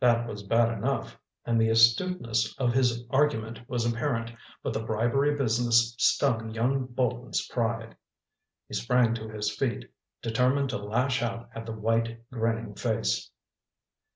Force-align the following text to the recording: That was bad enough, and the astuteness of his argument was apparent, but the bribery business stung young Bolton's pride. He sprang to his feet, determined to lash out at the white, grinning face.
That 0.00 0.26
was 0.26 0.44
bad 0.44 0.72
enough, 0.72 1.18
and 1.44 1.60
the 1.60 1.68
astuteness 1.68 2.56
of 2.56 2.72
his 2.72 3.04
argument 3.10 3.60
was 3.68 3.84
apparent, 3.84 4.30
but 4.62 4.72
the 4.72 4.80
bribery 4.82 5.36
business 5.36 5.94
stung 5.98 6.48
young 6.54 6.86
Bolton's 6.86 7.46
pride. 7.46 7.94
He 8.66 8.72
sprang 8.72 9.12
to 9.16 9.28
his 9.28 9.54
feet, 9.54 9.92
determined 10.22 10.70
to 10.70 10.78
lash 10.78 11.20
out 11.20 11.50
at 11.54 11.66
the 11.66 11.72
white, 11.72 12.18
grinning 12.30 12.76
face. 12.76 13.30